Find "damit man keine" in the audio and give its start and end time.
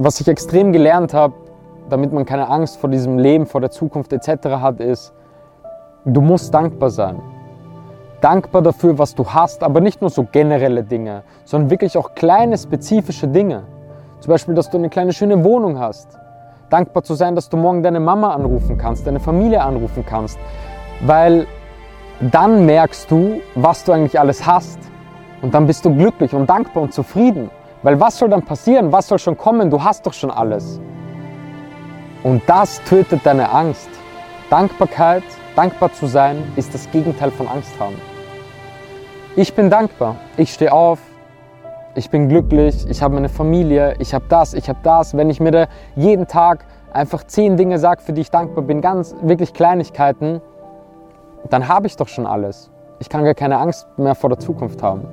1.90-2.48